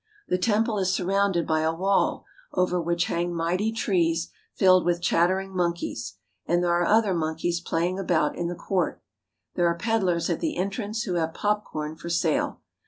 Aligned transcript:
The 0.29 0.39
temple 0.39 0.79
is 0.79 0.91
surrounded 0.91 1.45
by 1.45 1.59
a 1.59 1.71
wall 1.75 2.25
over 2.53 2.81
which 2.81 3.05
hang 3.05 3.35
mighty 3.35 3.71
trees 3.71 4.31
filled 4.55 4.83
with 4.83 4.99
chattering 4.99 5.55
monkeys, 5.55 6.15
and 6.47 6.63
there 6.63 6.71
are 6.73 6.85
other 6.87 7.13
monkeys 7.13 7.61
playing 7.61 7.99
about 7.99 8.35
in 8.35 8.47
the 8.47 8.55
court. 8.55 8.99
There 9.53 9.67
are 9.67 9.77
peddlers 9.77 10.27
at 10.27 10.39
the 10.39 10.57
entrance 10.57 11.03
who 11.03 11.17
have 11.17 11.35
pop 11.35 11.65
corn 11.65 11.95
for 11.97 12.09
sale. 12.09 12.61